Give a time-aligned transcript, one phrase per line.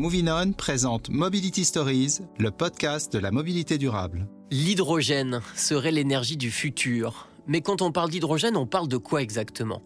[0.00, 4.26] Moving On présente Mobility Stories, le podcast de la mobilité durable.
[4.50, 7.28] L'hydrogène serait l'énergie du futur.
[7.46, 9.82] Mais quand on parle d'hydrogène, on parle de quoi exactement?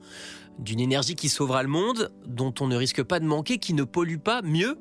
[0.60, 3.82] D'une énergie qui sauvera le monde, dont on ne risque pas de manquer, qui ne
[3.82, 4.78] pollue pas, mieux,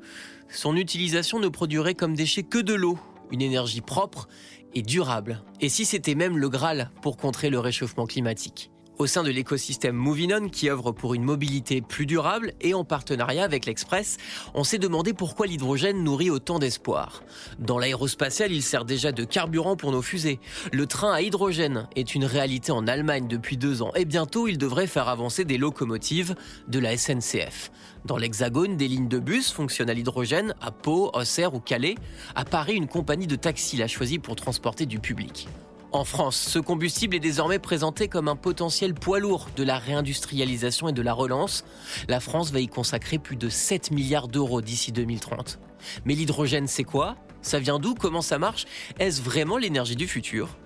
[0.48, 2.96] son utilisation ne produirait comme déchet que de l'eau,
[3.32, 4.28] une énergie propre
[4.72, 5.42] et durable.
[5.60, 8.70] Et si c'était même le Graal pour contrer le réchauffement climatique?
[8.98, 13.44] Au sein de l'écosystème Movinon qui œuvre pour une mobilité plus durable et en partenariat
[13.44, 14.16] avec l'Express,
[14.54, 17.22] on s'est demandé pourquoi l'hydrogène nourrit autant d'espoir.
[17.58, 20.40] Dans l'aérospatial, il sert déjà de carburant pour nos fusées.
[20.72, 24.58] Le train à hydrogène est une réalité en Allemagne depuis deux ans et bientôt il
[24.58, 26.34] devrait faire avancer des locomotives
[26.68, 27.70] de la SNCF.
[28.04, 31.94] Dans l'Hexagone, des lignes de bus fonctionnent à l'hydrogène à Pau, Auxerre ou Calais.
[32.34, 35.48] À Paris, une compagnie de taxi l'a choisi pour transporter du public.
[35.94, 40.88] En France, ce combustible est désormais présenté comme un potentiel poids lourd de la réindustrialisation
[40.88, 41.64] et de la relance.
[42.08, 45.60] La France va y consacrer plus de 7 milliards d'euros d'ici 2030.
[46.04, 47.14] Mais l'hydrogène, c'est quoi?
[47.42, 47.94] Ça vient d'où?
[47.94, 48.64] Comment ça marche?
[48.98, 50.58] Est-ce vraiment l'énergie du futur?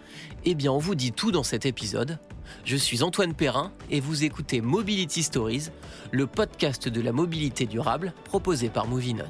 [0.46, 2.18] Eh bien, on vous dit tout dans cet épisode.
[2.64, 5.68] Je suis Antoine Perrin et vous écoutez Mobility Stories,
[6.10, 9.26] le podcast de la mobilité durable proposé par Movinon.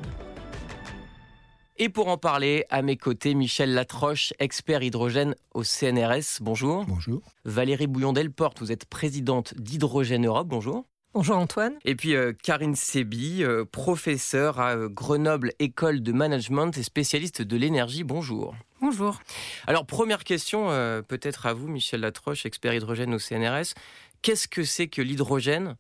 [1.80, 6.40] Et pour en parler, à mes côtés, Michel Latroche, expert hydrogène au CNRS.
[6.40, 6.84] Bonjour.
[6.84, 7.22] Bonjour.
[7.44, 10.48] Valérie Bouillon-Delporte, vous êtes présidente d'Hydrogène Europe.
[10.48, 10.86] Bonjour.
[11.14, 11.74] Bonjour Antoine.
[11.84, 17.42] Et puis euh, Karine Sebi, euh, professeure à euh, Grenoble École de Management et spécialiste
[17.42, 18.02] de l'énergie.
[18.02, 18.56] Bonjour.
[18.80, 19.20] Bonjour.
[19.68, 20.68] Alors première question,
[21.06, 23.74] peut-être à vous, Michel Latroche, expert hydrogène au CNRS.
[24.22, 25.76] Qu'est-ce que c'est que l'hydrogène?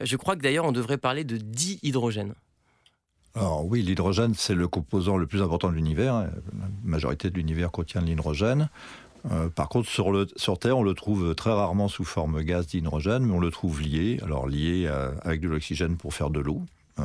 [0.00, 2.34] Je crois que d'ailleurs on devrait parler de dihydrogène.
[3.36, 6.14] Alors oui, l'hydrogène, c'est le composant le plus important de l'univers.
[6.14, 6.30] La
[6.84, 8.70] majorité de l'univers contient de l'hydrogène.
[9.30, 12.66] Euh, par contre, sur, le, sur, Terre, on le trouve très rarement sous forme gaz
[12.66, 14.88] d'hydrogène, mais on le trouve lié, alors lié
[15.22, 16.62] avec de l'oxygène pour faire de l'eau,
[16.98, 17.02] euh,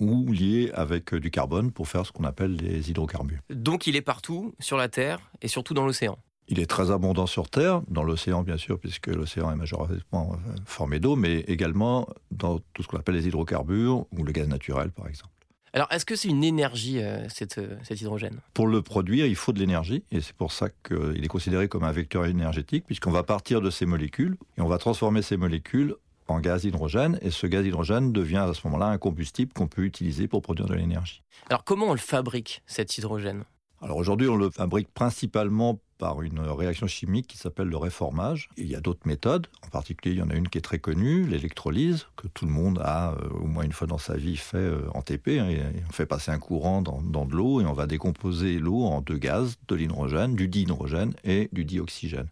[0.00, 3.40] ou lié avec du carbone pour faire ce qu'on appelle les hydrocarbures.
[3.50, 6.18] Donc il est partout, sur la Terre et surtout dans l'océan
[6.48, 11.00] il est très abondant sur Terre, dans l'océan bien sûr, puisque l'océan est majoritairement formé
[11.00, 15.08] d'eau, mais également dans tout ce qu'on appelle les hydrocarbures ou le gaz naturel par
[15.08, 15.30] exemple.
[15.74, 18.38] Alors, est-ce que c'est une énergie, euh, cette, euh, cet hydrogène?
[18.54, 21.82] Pour le produire, il faut de l'énergie, et c'est pour ça qu'il est considéré comme
[21.82, 25.96] un vecteur énergétique, puisqu'on va partir de ces molécules, et on va transformer ces molécules
[26.28, 29.82] en gaz hydrogène, et ce gaz hydrogène devient à ce moment-là un combustible qu'on peut
[29.82, 31.22] utiliser pour produire de l'énergie.
[31.50, 33.42] Alors, comment on le fabrique, cet hydrogène?
[33.84, 38.48] Alors aujourd'hui, on le fabrique principalement par une réaction chimique qui s'appelle le réformage.
[38.56, 40.78] il y a d'autres méthodes, en particulier il y en a une qui est très
[40.78, 44.38] connue, l'électrolyse, que tout le monde a euh, au moins une fois dans sa vie
[44.38, 45.38] fait euh, en TP.
[45.38, 45.50] Hein,
[45.86, 49.18] on fait passer un courant dans, de l'eau et on va décomposer l'eau en deux
[49.18, 52.28] gaz, de l'hydrogène, du dihydrogène et du dioxygène.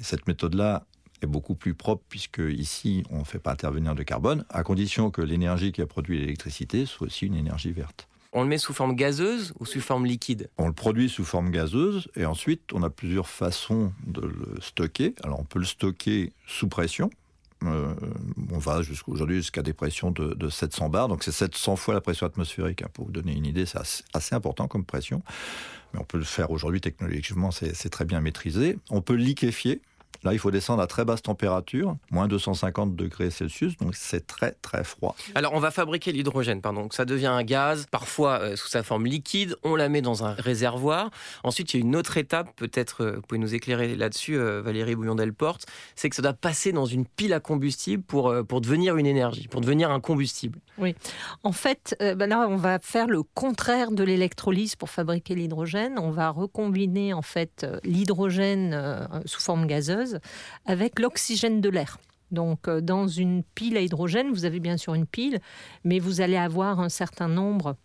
[0.00, 0.86] Et cette méthode-là
[1.20, 5.10] est beaucoup plus propre puisque ici on ne fait pas intervenir de carbone, à condition
[5.10, 8.08] que l'énergie qui a produit l'électricité soit aussi une énergie verte.
[8.32, 10.48] On le met sous forme gazeuse ou sous forme liquide?
[10.58, 15.14] On le produit sous forme gazeuse et ensuite on a plusieurs façons de le stocker.
[15.22, 17.10] Alors on peut le stocker sous pression.
[17.64, 17.94] Euh,
[18.52, 22.26] on va aujourd'hui jusqu'à des pressions de, 700 bars, donc c'est 700 fois la pression
[22.26, 22.82] atmosphérique.
[22.82, 23.78] Hein, pour vous donner une idée, c'est
[24.12, 25.22] assez, important comme pression.
[25.92, 28.78] Mais on peut le faire aujourd'hui technologiquement, c'est très bien maîtrisé.
[28.90, 29.80] On peut liquéfier,
[30.24, 34.52] Là, il faut descendre à très basse température, moins 250 degrés Celsius, donc c'est très
[34.52, 35.14] très froid.
[35.34, 36.88] Alors, on va fabriquer l'hydrogène, pardon.
[36.90, 39.56] Ça devient un gaz, parfois euh, sous sa forme liquide.
[39.62, 41.10] On la met dans un réservoir.
[41.44, 44.62] Ensuite, il y a une autre étape, peut-être, euh, vous pouvez nous éclairer là-dessus, euh,
[44.62, 48.96] Valérie Bouillon-Delporte, c'est que ça doit passer dans une pile à combustible pour, pour devenir
[48.96, 50.58] une énergie, pour devenir un combustible.
[50.78, 50.94] Oui.
[51.42, 55.98] En fait, ben là, on va faire le contraire de l'électrolyse pour fabriquer l'hydrogène.
[55.98, 60.05] On va recombiner, en fait, l'hydrogène sous forme gazeuse
[60.64, 61.98] avec l'oxygène de l'air.
[62.30, 65.40] Donc euh, dans une pile à hydrogène, vous avez bien sûr une pile,
[65.84, 67.76] mais vous allez avoir un certain nombre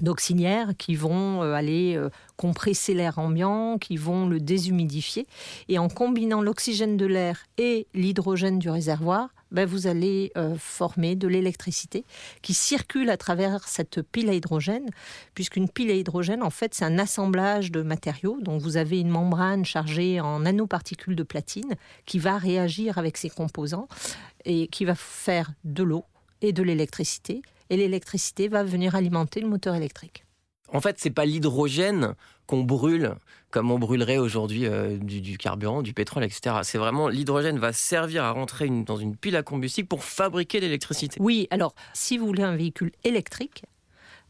[0.00, 5.26] d'auxiliaires qui vont euh, aller euh, compresser l'air ambiant, qui vont le déshumidifier.
[5.68, 11.14] Et en combinant l'oxygène de l'air et l'hydrogène du réservoir, ben, vous allez euh, former
[11.14, 12.04] de l'électricité
[12.40, 14.88] qui circule à travers cette pile à hydrogène,
[15.34, 18.38] puisqu'une pile à hydrogène, en fait, c'est un assemblage de matériaux.
[18.40, 21.74] Donc, vous avez une membrane chargée en nanoparticules de platine
[22.06, 23.88] qui va réagir avec ses composants
[24.44, 26.04] et qui va faire de l'eau
[26.40, 27.42] et de l'électricité.
[27.70, 30.24] Et l'électricité va venir alimenter le moteur électrique.
[30.72, 32.14] En fait, c'est pas l'hydrogène
[32.52, 33.14] qu'on brûle
[33.50, 36.56] comme on brûlerait aujourd'hui euh, du, carburant, du pétrole, etc.
[36.64, 41.16] C'est vraiment l'hydrogène va servir à rentrer dans une pile à combustible pour fabriquer l'électricité.
[41.18, 43.64] Oui, alors si vous voulez un véhicule électrique,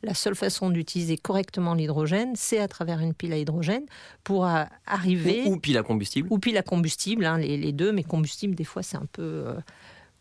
[0.05, 3.87] la seule façon d'utiliser correctement l'hydrogène, c'est à travers une pile à hydrogène
[4.23, 4.47] pour
[4.87, 5.43] arriver.
[5.47, 6.29] Ou, pile à combustible.
[6.31, 9.23] Ou pile à combustible, hein, les, deux, mais combustible, des fois, c'est un peu.
[9.23, 9.55] Euh,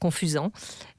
[0.02, 0.52] confusant.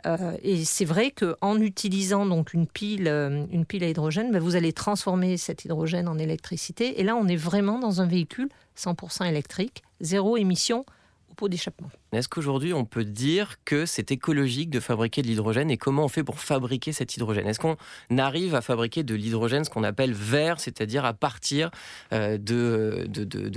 [0.07, 3.45] Euh, et c'est vrai qu'en utilisant donc une pile, euh,
[3.81, 7.01] à hydrogène, ben, vous allez transformer cet hydrogène en électricité.
[7.01, 10.87] Et là, on est vraiment dans un véhicule 100% électrique, zéro émission
[11.31, 11.91] au pot d'échappement.
[12.12, 16.09] Est-ce qu'aujourd'hui on peut dire que c'est écologique de fabriquer de l'hydrogène et comment on
[16.09, 17.47] fait pour fabriquer cet hydrogène?
[17.47, 17.76] Est-ce qu'on
[18.19, 21.70] arrive à fabriquer de l'hydrogène, ce qu'on appelle vert, c'est-à-dire à partir
[22.12, 23.06] euh, de,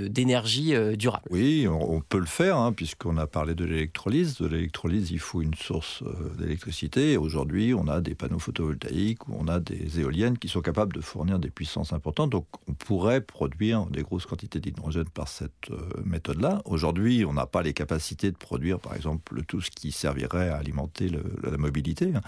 [0.08, 1.26] d'énergie euh, durable?
[1.28, 4.38] Oui, on peut le faire hein, puisqu'on a parlé de l'électrolyse.
[4.38, 7.18] De l'électrolyse, il faut une source euh, d'électricité.
[7.18, 11.02] Aujourd'hui, on a des panneaux photovoltaïques ou on a des éoliennes qui sont capables de
[11.02, 12.30] fournir des puissances importantes.
[12.30, 15.68] Donc on pourrait produire des grosses quantités d'hydrogène par cette
[16.06, 16.62] méthode-là.
[16.64, 20.56] Aujourd'hui, on n'a pas les capacités de produire, par exemple, tout ce qui servirait à
[20.56, 21.10] alimenter
[21.42, 22.12] la mobilité.
[22.14, 22.20] Hein.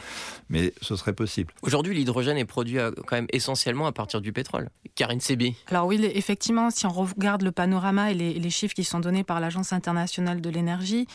[0.48, 1.54] Mais ce serait possible.
[1.62, 4.68] Aujourd'hui, l'hydrogène est produit quand même essentiellement à partir du pétrole.
[4.96, 5.54] Karine Sebi.
[5.68, 9.38] Alors oui, effectivement, si on regarde le panorama et les, chiffres qui sont donnés par
[9.38, 11.06] l'Agence internationale de l'énergie,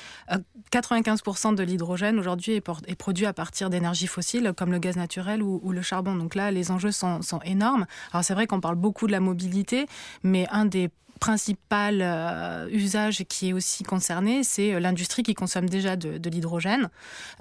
[0.71, 5.43] 95% euh, de l'hydrogène aujourd'hui est, produit à partir d'énergies fossiles comme le gaz naturel
[5.43, 6.15] ou, le charbon.
[6.15, 7.85] Donc là, les enjeux sont, sont énormes.
[8.13, 9.85] Alors c'est vrai qu'on parle beaucoup de la mobilité,
[10.23, 15.69] mais un des principal euh, usage qui est aussi concerné, c'est euh, l'industrie qui consomme
[15.69, 16.89] déjà de, l'hydrogène.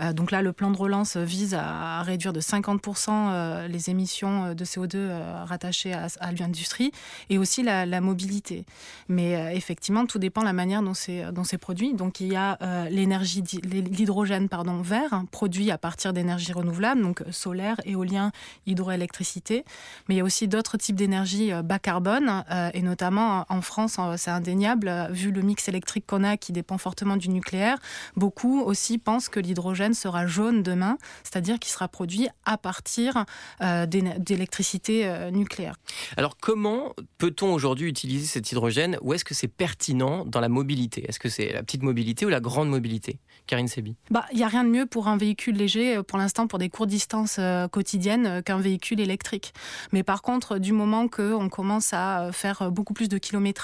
[0.01, 4.65] Euh, donc là, le plan de relance vise à, réduire de 50% les émissions de
[4.65, 5.11] CO2
[5.45, 6.93] rattachées à, l'industrie
[7.31, 8.65] et aussi la, mobilité.
[9.09, 11.95] Mais effectivement, tout dépend de la manière dont c'est produit.
[11.95, 12.59] Donc il y a
[12.91, 18.33] l'énergie, l'hydrogène pardon vert hein, produit à partir d'énergies renouvelables, donc solaire, éolien,
[18.67, 19.65] hydroélectricité.
[20.09, 22.45] Mais il y a aussi d'autres types d'énergie bas carbone
[22.75, 26.53] et notamment en France, hein, c'est indéniable, euh, vu le mix électrique qu'on a qui
[26.53, 27.79] dépend fortement du nucléaire.
[28.17, 33.25] Beaucoup aussi pensent que l'hydrogène sera jaune demain, c'est-à-dire qu'il sera produit à partir
[33.63, 35.77] euh, d'électricité euh, nucléaire.
[36.19, 38.99] Alors comment peut-on aujourd'hui utiliser cet hydrogène?
[39.01, 41.09] Ou est-ce que c'est pertinent dans la mobilité?
[41.09, 43.21] Est-ce que c'est la petite mobilité ou la grande mobilité?
[43.47, 46.47] Karine Sebi bah, Il n'y a rien de mieux pour un véhicule léger, pour l'instant,
[46.47, 47.41] pour des courtes distances
[47.71, 49.53] quotidiennes, qu'un véhicule électrique.
[49.93, 53.63] Mais par contre, du moment qu'on commence à faire beaucoup plus de kilomètres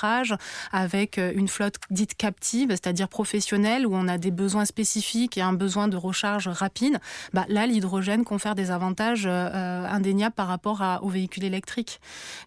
[0.72, 5.40] avec euh, une flotte dite captive, c'est-à-dire professionnelle, où on a des besoins spécifiques et
[5.40, 6.98] un besoin de recharge rapide,
[7.32, 12.00] bah, là, l'hydrogène confère des avantages euh, euh, indéniables par rapport à, aux véhicules électriques.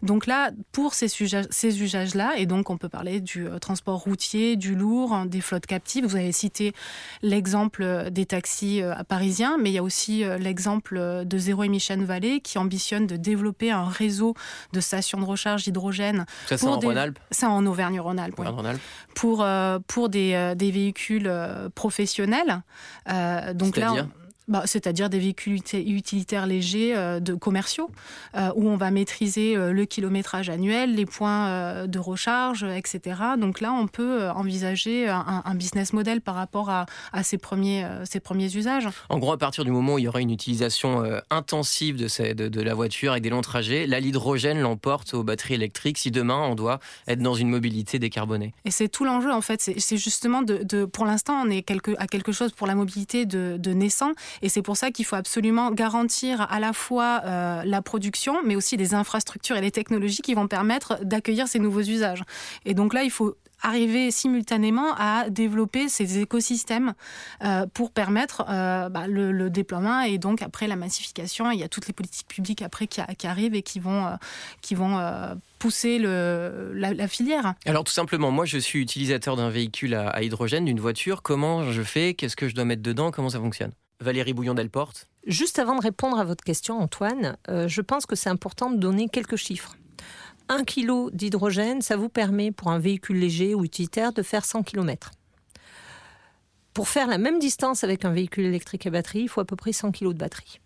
[0.03, 4.75] Donc là, pour ces, ces usages-là, et donc on peut parler du transport routier, du
[4.75, 6.73] lourd, hein, des flottes captives, vous avez cité
[7.21, 12.57] l'exemple des taxis parisiens, mais il y a aussi l'exemple de Zéro Emission Valley qui
[12.57, 14.33] ambitionne de développer un réseau
[14.73, 16.25] de stations de recharge hydrogène.
[16.47, 17.19] Ça, c'est en Rhône-Alpes
[17.51, 18.41] en Auvergne-Rhône-Alpes.
[19.15, 22.63] Pour, euh, pour des, euh, des véhicules euh, professionnels.
[23.53, 24.07] donc là,
[24.51, 27.89] bah, c'est-à-dire des véhicules utilitaires légers euh, de commerciaux,
[28.35, 33.21] euh, où on va maîtriser euh, le kilométrage annuel, les points de recharge, etc.
[33.37, 36.85] Donc là, on peut envisager un, business model par rapport à,
[37.23, 38.89] ces, premiers, ces premiers usages.
[39.09, 42.47] En gros, à partir du moment où il y aura une utilisation intensive de, de,
[42.49, 46.39] de, la voiture avec des longs trajets, là, l'hydrogène l'emporte aux batteries électriques si demain
[46.39, 48.53] on doit être dans une mobilité décarbonée.
[48.65, 49.61] Et c'est tout l'enjeu, en fait.
[49.61, 53.25] C'est justement de, de, pour l'instant, on est quelque, à quelque chose pour la mobilité
[53.25, 57.61] de, de naissant et c'est pour ça qu'il faut absolument garantir à la fois euh,
[57.65, 61.81] la production, mais aussi les infrastructures et les technologies qui vont permettre d'accueillir ces nouveaux
[61.81, 62.23] usages.
[62.65, 66.93] Et donc là, il faut arriver simultanément à développer ces écosystèmes
[67.43, 71.51] euh, pour permettre euh, bah, le, déploiement et donc après la massification.
[71.51, 74.17] Il y a toutes les politiques publiques après qui, arrivent et qui vont,
[74.61, 74.99] qui vont
[75.59, 77.53] pousser la, filière.
[77.67, 81.21] Alors tout simplement, moi je suis utilisateur d'un véhicule à hydrogène, d'une voiture.
[81.21, 82.15] Comment je fais?
[82.15, 83.11] Qu'est-ce que je dois mettre dedans?
[83.11, 83.73] Comment ça fonctionne?
[84.01, 88.29] Valérie Bouillon-Delporte Juste avant de répondre à votre question, Antoine, euh, je pense que c'est
[88.29, 89.77] important de donner quelques chiffres.
[90.49, 94.63] Un kilo d'hydrogène, ça vous permet pour un véhicule léger ou utilitaire de faire 100
[94.63, 95.11] km.
[96.73, 99.55] Pour faire la même distance avec un véhicule électrique à batterie, il faut à peu
[99.55, 100.59] près 100 kg de batterie.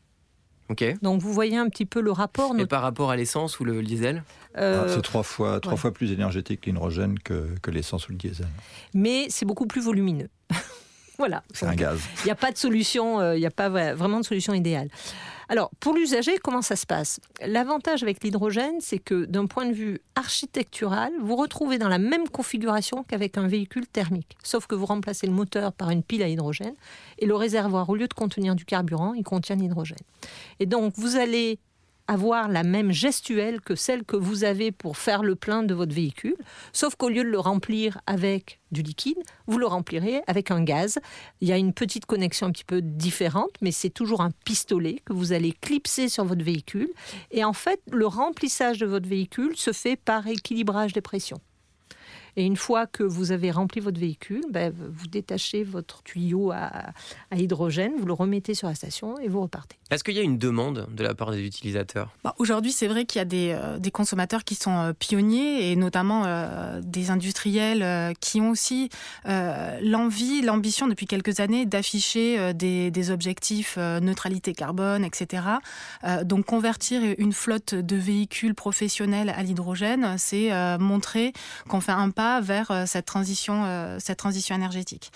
[0.70, 0.84] Ok.
[1.02, 2.58] Donc vous voyez un petit peu le rapport.
[2.58, 4.24] Et par rapport à l'essence ou le diesel
[4.58, 8.18] euh, ah, C'est trois fois, trois fois plus énergétique l'hydrogène que, que l'essence ou le
[8.18, 8.48] diesel.
[8.94, 10.30] Mais c'est beaucoup plus volumineux.
[11.18, 11.44] Voilà.
[11.54, 12.00] C'est un gaz.
[12.24, 14.90] Il n'y a pas de solution, euh, il n'y a pas vraiment de solution idéale.
[15.48, 17.20] Alors, pour l'usager, comment ça se passe?
[17.46, 22.28] L'avantage avec l'hydrogène, c'est que d'un point de vue architectural, vous retrouvez dans la même
[22.30, 24.38] configuration qu'avec un véhicule thermique.
[24.44, 26.74] Sauf que vous remplacez le moteur par une pile à hydrogène
[27.20, 30.00] et le réservoir, au lieu de contenir du carburant, il contient l'hydrogène.
[30.60, 31.60] Et donc, vous allez
[32.08, 35.94] avoir la même gestuelle que celle que vous avez pour faire le plein de votre
[35.94, 36.36] véhicule,
[36.74, 41.00] sauf qu'au lieu de le remplir avec du liquide, vous le remplirez avec un gaz.
[41.42, 45.02] Il y a une petite connexion un petit peu différente, mais c'est toujours un pistolet
[45.06, 46.90] que vous allez clipser sur votre véhicule.
[47.32, 51.40] Et en fait, le remplissage de votre véhicule se fait par équilibrage des pressions.
[52.38, 56.92] Et une fois que vous avez rempli votre véhicule, ben, vous détachez votre tuyau à,
[57.32, 59.78] à, hydrogène, vous le remettez sur la station et vous repartez.
[59.92, 62.10] Est-ce qu'il y a une demande de la part des utilisateurs?
[62.24, 65.76] Bah, Aujourd'hui, c'est vrai qu'il y a des, euh, consommateurs qui sont euh, pionniers et
[65.76, 68.90] notamment euh, des industriels qui ont aussi
[69.26, 75.44] l'envie, l'ambition depuis quelques années d'afficher des, objectifs neutralité carbone, etc.
[76.24, 80.50] donc convertir une flotte de véhicules professionnels à l'hydrogène, c'est
[80.80, 81.34] montrer
[81.70, 83.64] qu'on fait un pas vers cette transition
[84.56, 85.12] énergétique.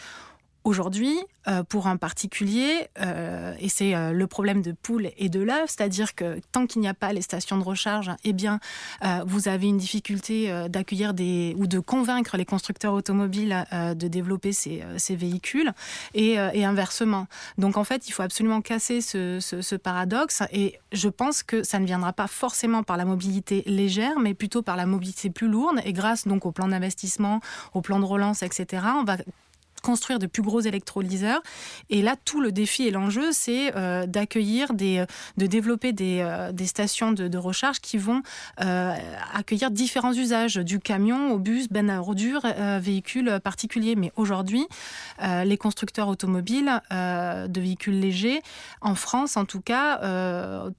[0.65, 5.39] Aujourd'hui, euh, pour un particulier, euh, et c'est euh, le problème de poule et de
[5.39, 8.59] l'œuf, c'est-à-dire que tant qu'il n'y a pas les stations de recharge, eh bien,
[9.25, 14.83] vous avez une difficulté d'accueillir des ou de convaincre les constructeurs automobiles de développer ces,
[15.09, 15.71] véhicules,
[16.13, 17.27] et, inversement.
[17.57, 21.63] Donc en fait, il faut absolument casser ce, ce, ce, paradoxe, et je pense que
[21.63, 25.47] ça ne viendra pas forcément par la mobilité légère, mais plutôt par la mobilité plus
[25.47, 27.39] lourde, et grâce donc au plan d'investissement,
[27.73, 28.83] au plan de relance, etc.
[28.97, 29.17] On va
[29.79, 31.41] construire de plus gros électrolyseurs.
[31.89, 35.05] Et là, tout le défi et l'enjeu, c'est euh, d'accueillir, des,
[35.37, 38.21] de développer des, euh, des stations de, recharge qui vont
[38.61, 38.95] euh,
[39.33, 43.95] accueillir différents usages, du camion au bus, ben à ordures, euh, véhicules particuliers.
[43.95, 44.67] Mais aujourd'hui,
[45.21, 48.41] euh, les constructeurs automobiles de véhicules légers,
[48.81, 49.99] en France en tout cas,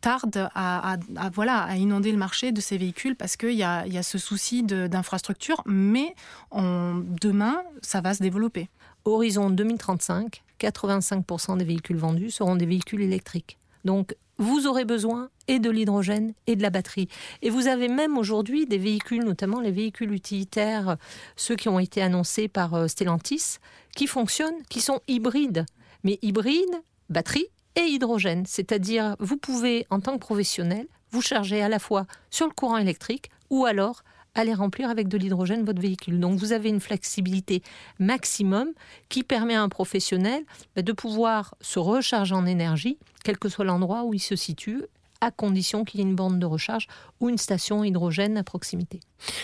[0.01, 0.97] tardent à,
[1.33, 4.19] voilà, à inonder le marché de ces véhicules parce qu'il y a, y a ce
[4.19, 5.63] souci d'infrastructure.
[5.67, 6.15] Mais
[6.55, 8.69] demain, ça va se développer.
[9.05, 13.59] Horizon 2035, 85% des véhicules vendus seront des véhicules électriques.
[13.85, 17.09] Donc, vous aurez besoin et de l'hydrogène et de la batterie.
[17.43, 20.97] Et vous avez même aujourd'hui des véhicules, notamment les véhicules utilitaires,
[21.37, 23.59] ceux qui ont été annoncés par Stellantis,
[23.95, 25.67] qui fonctionnent, qui sont hybrides.
[26.05, 28.47] Mais hybrides, batterie et hydrogène.
[28.47, 32.79] C'est-à-dire, vous pouvez, en tant que professionnel, vous charger à la fois sur le courant
[32.79, 34.03] électrique ou alors
[34.35, 36.21] aller remplir avec de l'hydrogène votre véhicule.
[36.21, 37.63] Donc vous avez une flexibilité
[37.99, 38.69] maximum
[39.09, 40.45] qui permet à un professionnel
[40.77, 44.85] de pouvoir se recharger en énergie, quel que soit l'endroit où il se situe,
[45.21, 46.87] à condition qu'il y ait une borne de recharge
[47.21, 49.01] ou une station hydrogène à proximité.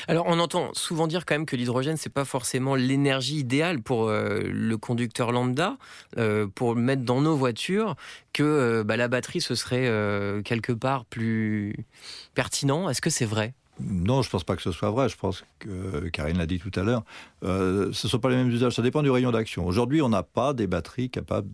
[0.09, 4.09] Alors on entend souvent dire quand même que l'hydrogène c'est pas forcément l'énergie idéale pour
[4.09, 5.77] euh, le conducteur lambda
[6.17, 7.95] euh, pour mettre dans nos voitures
[8.33, 11.87] que euh, bah, la batterie ce serait euh, quelque part plus
[12.35, 12.89] pertinent.
[12.89, 13.53] Est-ce que c'est vrai?
[13.81, 15.09] Non, je ne pense pas que ce soit vrai.
[15.09, 17.05] Je pense que Karine l'a dit tout à l'heure.
[17.45, 18.73] Euh, ce ne sont pas les mêmes usages.
[18.73, 19.67] Ça dépend du rayon d'action.
[19.67, 21.49] Aujourd'hui, on n'a pas des batteries capables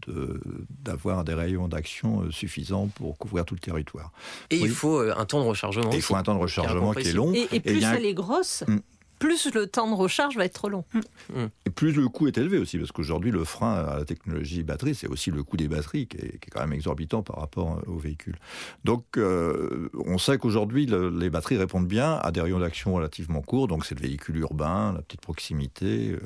[0.85, 4.13] d'avoir de, des rayons d'action suffisants pour couvrir tout le territoire.
[4.51, 4.63] Et oui.
[4.65, 5.91] il faut un temps de rechargement.
[5.93, 7.33] Et il faut un temps de rechargement qui est long.
[7.35, 8.79] Et, et plus et elle est grosse, mm
[9.23, 10.85] plus le temps de recharge va être trop long.
[10.95, 11.45] Mmh.
[11.67, 14.97] Et plus le coût est élevé aussi, parce qu'aujourd'hui, le frein à la technologie batterie,
[14.97, 17.81] c'est aussi le coût des batteries qui est, qui est, quand même exorbitant par rapport
[17.87, 18.37] aux véhicules.
[18.83, 23.43] Donc, euh, on sait qu'aujourd'hui, le, les batteries répondent bien à des rayons d'action relativement
[23.43, 26.11] courts, donc c'est le véhicule urbain, la petite proximité.
[26.11, 26.21] Euh,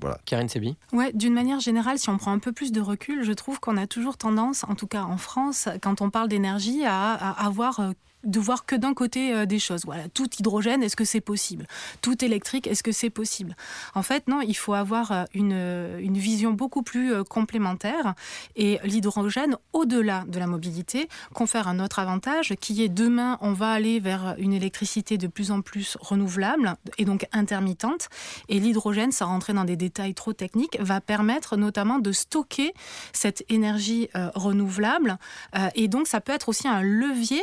[0.00, 0.18] voilà.
[0.26, 3.32] Karine Sebi Ouais, d'une manière générale, si on prend un peu plus de recul, je
[3.32, 7.14] trouve qu'on a toujours tendance, en tout cas en France, quand on parle d'énergie, à,
[7.14, 7.92] à avoir euh,
[8.26, 9.82] de voir que d'un côté euh, des choses.
[9.84, 11.66] Voilà, tout hydrogène, est-ce que c'est possible?
[12.02, 13.56] Tout électrique, est-ce que c'est possible?
[13.94, 15.52] En fait, non, il faut avoir euh, une,
[16.00, 18.14] une vision beaucoup plus euh, complémentaire
[18.56, 23.70] et l'hydrogène, au-delà de la mobilité, confère un autre avantage qui est demain, on va
[23.70, 28.08] aller vers une électricité de plus en plus renouvelable et donc intermittente.
[28.48, 32.74] Et l'hydrogène, sans rentrer dans des détails trop techniques, va permettre notamment de stocker
[33.12, 35.18] cette énergie euh, renouvelable.
[35.56, 37.42] Euh, et donc, ça peut être aussi un levier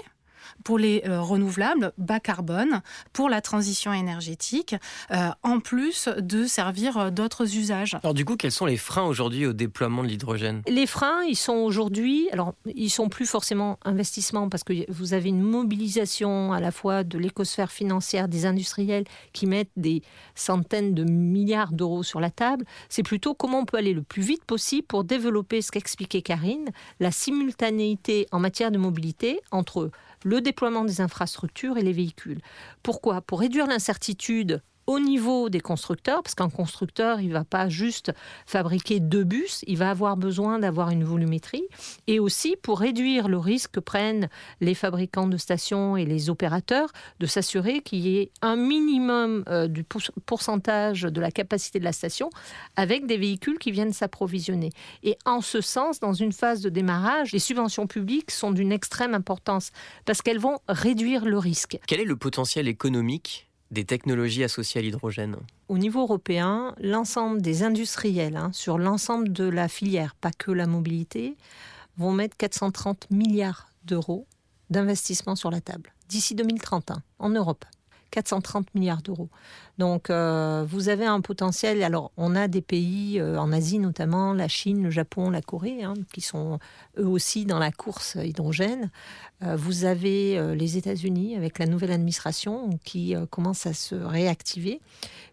[0.64, 2.82] pour les euh, renouvelables bas carbone,
[3.12, 4.76] pour la transition énergétique,
[5.12, 7.98] euh, en plus de servir d'autres usages.
[8.04, 10.62] Alors du coup, quels sont les freins aujourd'hui au déploiement de l'hydrogène?
[10.68, 15.30] Les freins, ils sont aujourd'hui, alors ils sont plus forcément investissements parce que vous avez
[15.30, 20.02] une mobilisation à la fois de l'écosphère financière des industriels qui mettent des
[20.36, 22.66] centaines de milliards d'euros sur la table.
[22.90, 26.70] C'est plutôt comment on peut aller le plus vite possible pour développer ce qu'expliquait Karine,
[27.00, 29.92] la simultanéité en matière de mobilité entre
[30.24, 32.42] le déploiement des infrastructures et les véhicules.
[32.82, 33.22] Pourquoi?
[33.22, 38.12] Pour réduire l'incertitude au niveau des constructeurs, parce qu'un constructeur, il ne va pas juste
[38.46, 41.64] fabriquer deux bus, il va avoir besoin d'avoir une volumétrie,
[42.08, 44.30] et aussi pour réduire le risque que prennent
[44.62, 49.68] les fabricants de stations et les opérateurs, de s'assurer qu'il y ait un minimum euh,
[49.68, 49.84] du
[50.26, 52.30] pourcentage de la capacité de la station
[52.76, 54.72] avec des véhicules qui viennent s'approvisionner.
[55.04, 59.14] Et en ce sens, dans une phase de démarrage, les subventions publiques sont d'une extrême
[59.14, 59.72] importance,
[60.06, 61.80] parce qu'elles vont réduire le risque.
[61.88, 65.36] Quel est le potentiel économique des technologies associées à l'hydrogène
[65.68, 70.68] Au niveau européen, l'ensemble des industriels, hein, sur l'ensemble de la filière, pas que la
[70.68, 71.36] mobilité,
[71.98, 74.26] vont mettre 430 milliards d'euros
[74.70, 77.66] d'investissement sur la table d'ici 2031 en Europe.
[78.14, 79.30] 430 milliards d'euros.
[79.80, 81.82] Donc euh, vous avez un potentiel.
[81.82, 85.84] Alors on a des pays euh, en Asie notamment, la Chine, le Japon, la Corée,
[85.84, 86.60] hein, qui sont
[87.00, 88.92] eux aussi dans la course hydrogène.
[89.42, 94.80] Euh, vous avez les États-Unis avec la nouvelle administration qui commence à se réactiver.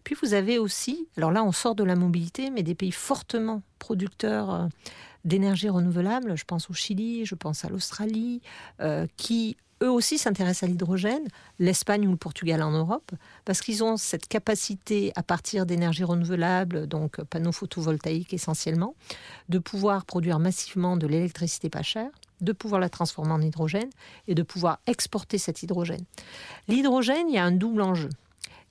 [0.03, 3.61] Puis vous avez aussi, alors là on sort de la mobilité, mais des pays fortement
[3.77, 4.69] producteurs
[5.25, 6.35] d'énergie renouvelable.
[6.35, 8.41] Je pense au Chili, je pense à l'Australie,
[9.17, 11.27] qui eux aussi s'intéressent à l'hydrogène,
[11.59, 13.11] l'Espagne ou le Portugal en Europe,
[13.45, 18.95] parce qu'ils ont cette capacité à partir d'énergie renouvelable, donc panneaux photovoltaïques essentiellement,
[19.49, 22.11] de pouvoir produire massivement de l'électricité pas chère,
[22.41, 23.89] de pouvoir la transformer en hydrogène
[24.27, 26.05] et de pouvoir exporter cet hydrogène.
[26.67, 28.09] L'hydrogène, il y a un double enjeu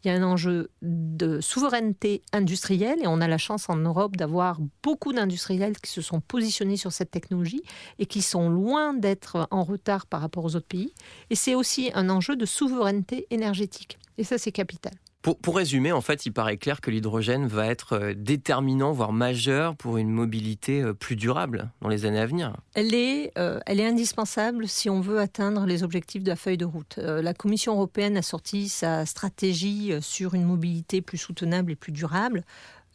[0.02, 4.16] il y a un enjeu de souveraineté industrielle et on a la chance en Europe
[4.16, 7.62] d'avoir beaucoup d'industriels qui se sont positionnés sur cette technologie
[7.98, 10.94] et qui sont loin d'être en retard par rapport aux autres pays.
[11.28, 13.98] Et c'est aussi un enjeu de souveraineté énergétique.
[14.16, 14.92] Et ça, c'est capital.
[15.22, 19.76] Pour, résumer, en fait, il paraît clair que l'hydrogène va être euh, déterminant, voire majeur
[19.76, 22.56] pour une mobilité euh, plus durable dans les années à venir.
[22.72, 26.56] Elle est, euh, elle est indispensable si on veut atteindre les objectifs de la feuille
[26.56, 26.96] de route.
[26.96, 32.42] la Commission européenne a sorti sa stratégie sur une mobilité plus soutenable et plus durable.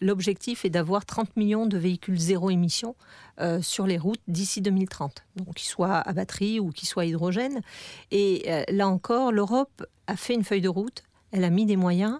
[0.01, 2.95] L'objectif est d'avoir 30 millions de véhicules zéro émission
[3.61, 7.61] sur les routes d'ici 2030, donc qu'ils soient à batterie ou qu'ils soient hydrogène.
[8.11, 11.03] Et là encore, l'Europe a fait une feuille de route
[11.35, 12.19] elle a mis des moyens.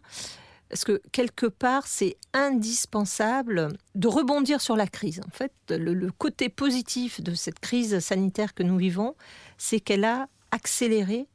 [0.70, 5.22] Parce que quelque part, c'est indispensable de rebondir sur la crise.
[5.26, 9.16] En fait, le, côté positif de cette crise sanitaire que nous vivons,
[9.58, 11.28] c'est qu'elle a accéléré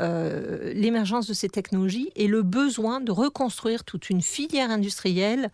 [0.00, 5.50] euh, l'émergence de ces technologies et le besoin de reconstruire toute une filière industrielle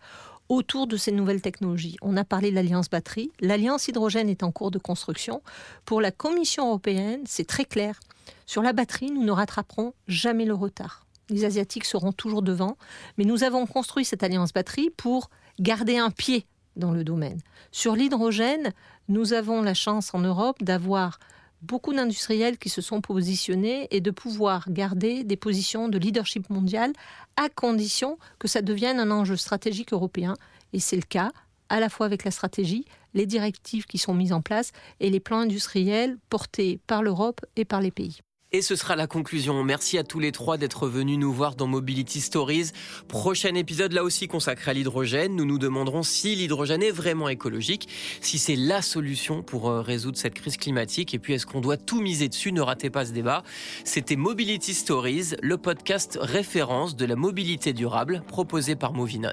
[0.49, 1.95] autour de ces nouvelles technologies.
[2.01, 3.31] On a parlé de l'alliance batterie.
[3.39, 5.41] L'alliance hydrogène est en cours de construction.
[5.85, 7.97] Pour la Commission européenne, c'est très clair.
[8.45, 12.77] Sur la batterie, nous ne rattraperons jamais le retard les Asiatiques seront toujours devant.
[13.17, 16.45] Mais nous avons construit cette alliance batterie pour garder un pied
[16.75, 17.41] dans le domaine.
[17.71, 18.73] Sur l'hydrogène,
[19.07, 21.19] nous avons la chance en Europe d'avoir
[21.61, 26.93] beaucoup d'industriels qui se sont positionnés et de pouvoir garder des positions de leadership mondial
[27.37, 30.33] à condition que ça devienne un enjeu stratégique européen.
[30.73, 31.31] Et c'est le cas
[31.69, 35.19] à la fois avec la stratégie, les directives qui sont mises en place et les
[35.19, 38.19] plans industriels portés par l'Europe et par les pays.
[38.53, 39.63] Et ce sera la conclusion.
[39.63, 42.71] Merci à tous les trois d'être venus nous voir dans Mobility Stories.
[43.07, 45.37] Prochain épisode là aussi consacré à l'hydrogène.
[45.37, 47.87] Nous nous demanderons si l'hydrogène est vraiment écologique,
[48.19, 51.77] si c'est la solution pour euh, résoudre cette crise climatique et puis est-ce qu'on doit
[51.77, 52.51] tout miser dessus?
[52.51, 53.43] Ne ratez pas ce débat.
[53.85, 59.31] C'était Mobility Stories, le podcast référence de la mobilité durable proposé par Movinon.